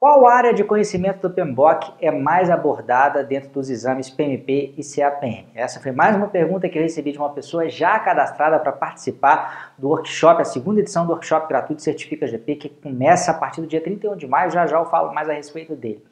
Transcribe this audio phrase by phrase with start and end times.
[0.00, 5.48] Qual área de conhecimento do PMBOK é mais abordada dentro dos exames PMP e CAPM?
[5.56, 9.72] Essa foi mais uma pergunta que eu recebi de uma pessoa já cadastrada para participar
[9.76, 13.66] do workshop, a segunda edição do workshop gratuito Certifica GP, que começa a partir do
[13.66, 16.04] dia 31 de maio, já já eu falo mais a respeito dele.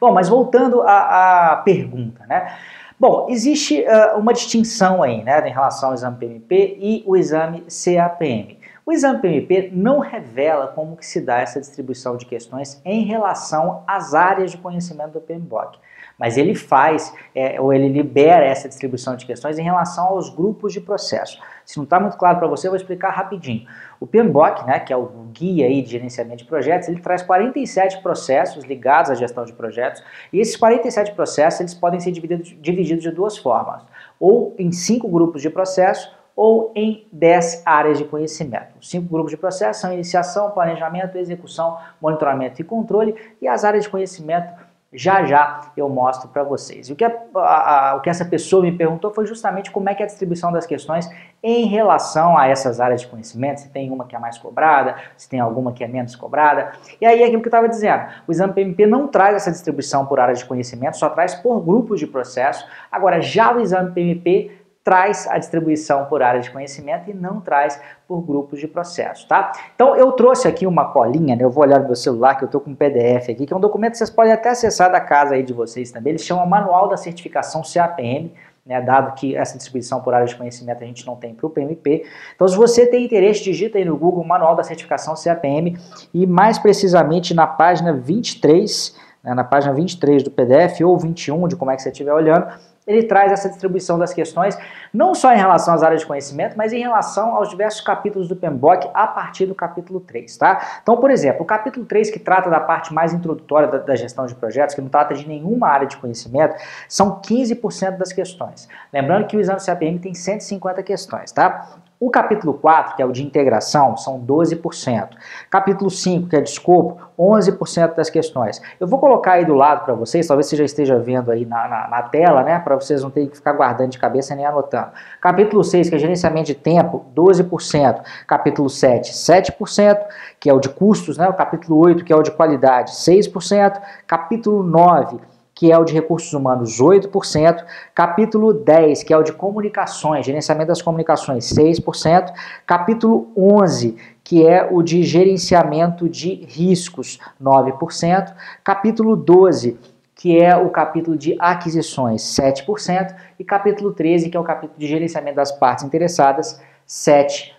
[0.00, 2.50] Bom, mas voltando à, à pergunta, né?
[2.98, 7.66] Bom, existe uh, uma distinção aí, né, em relação ao exame PMP e o exame
[7.68, 8.56] CAPM.
[8.86, 13.82] O exame PMP não revela como que se dá essa distribuição de questões em relação
[13.86, 15.78] às áreas de conhecimento do PMBOK,
[16.18, 20.74] mas ele faz, é, ou ele libera essa distribuição de questões em relação aos grupos
[20.74, 21.40] de processo.
[21.64, 23.66] Se não está muito claro para você, eu vou explicar rapidinho.
[23.98, 28.02] O PMBOK, né, que é o guia aí de gerenciamento de projetos, ele traz 47
[28.02, 33.02] processos ligados à gestão de projetos, e esses 47 processos eles podem ser divididos, divididos
[33.02, 33.82] de duas formas,
[34.20, 38.74] ou em cinco grupos de processo, ou em 10 áreas de conhecimento.
[38.80, 43.90] Cinco grupos de processo são iniciação, planejamento, execução, monitoramento e controle, e as áreas de
[43.90, 44.52] conhecimento
[44.94, 46.88] já já eu mostro para vocês.
[46.88, 50.02] O que, a, a, o que essa pessoa me perguntou foi justamente como é que
[50.02, 51.10] é a distribuição das questões
[51.42, 55.28] em relação a essas áreas de conhecimento, se tem uma que é mais cobrada, se
[55.28, 56.72] tem alguma que é menos cobrada.
[57.00, 60.06] E aí é aquilo que eu estava dizendo, o exame PMP não traz essa distribuição
[60.06, 62.64] por áreas de conhecimento, só traz por grupos de processo.
[62.90, 67.80] Agora, já o exame PMP traz a distribuição por área de conhecimento e não traz
[68.06, 69.50] por grupos de processo, tá?
[69.74, 71.42] Então eu trouxe aqui uma colinha, né?
[71.42, 73.56] eu vou olhar no meu celular que eu estou com um PDF aqui, que é
[73.56, 76.44] um documento que vocês podem até acessar da casa aí de vocês também, ele chama
[76.44, 78.30] Manual da Certificação CAPM,
[78.66, 81.50] né, dado que essa distribuição por área de conhecimento a gente não tem para o
[81.50, 82.04] PMP.
[82.34, 85.78] Então, se você tem interesse, digita aí no Google Manual da Certificação CAPM
[86.12, 91.56] e mais precisamente na página 23, né, na página 23 do PDF ou 21, de
[91.56, 92.46] como é que você estiver olhando,
[92.86, 94.58] ele traz essa distribuição das questões,
[94.92, 98.36] não só em relação às áreas de conhecimento, mas em relação aos diversos capítulos do
[98.36, 100.80] PMBOK a partir do capítulo 3, tá?
[100.82, 104.26] Então, por exemplo, o capítulo 3, que trata da parte mais introdutória da, da gestão
[104.26, 108.68] de projetos, que não trata de nenhuma área de conhecimento, são 15% das questões.
[108.92, 111.78] Lembrando que o exame CAPM tem 150 questões, tá?
[112.00, 115.10] O capítulo 4, que é o de integração, são 12%.
[115.48, 118.60] Capítulo 5, que é de escopo, 11% das questões.
[118.80, 121.68] Eu vou colocar aí do lado para vocês, talvez você já esteja vendo aí na,
[121.68, 122.58] na, na tela, né?
[122.58, 124.88] Para vocês não terem que ficar guardando de cabeça nem anotando.
[125.20, 128.02] Capítulo 6, que é gerenciamento de tempo, 12%.
[128.26, 129.98] Capítulo 7, 7%,
[130.40, 131.28] que é o de custos, né?
[131.28, 133.80] O capítulo 8, que é o de qualidade, 6%.
[134.06, 135.20] Capítulo 9,
[135.54, 137.64] que é o de recursos humanos, 8%,
[137.94, 142.32] capítulo 10, que é o de comunicações, gerenciamento das comunicações, 6%,
[142.66, 148.34] capítulo 11, que é o de gerenciamento de riscos, 9%,
[148.64, 149.78] capítulo 12,
[150.14, 154.86] que é o capítulo de aquisições, 7%, e capítulo 13, que é o capítulo de
[154.86, 157.53] gerenciamento das partes interessadas, 7%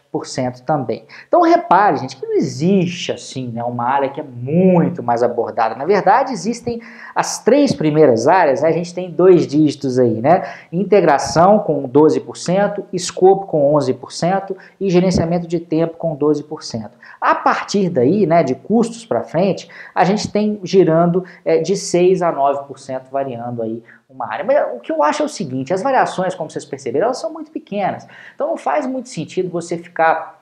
[0.65, 1.05] também.
[1.27, 5.75] Então repare, gente, que não existe assim, né, uma área que é muito mais abordada.
[5.75, 6.81] Na verdade, existem
[7.13, 10.43] as três primeiras áreas, né, a gente tem dois dígitos aí, né?
[10.71, 16.91] Integração com 12%, escopo com 11% e gerenciamento de tempo com 12%.
[17.19, 22.21] A partir daí, né, de custos para frente, a gente tem girando é, de 6
[22.21, 24.45] a 9% variando aí uma área.
[24.45, 27.31] Mas o que eu acho é o seguinte, as variações, como vocês perceberam, elas são
[27.31, 28.07] muito pequenas.
[28.33, 30.35] Então não faz muito sentido você ficar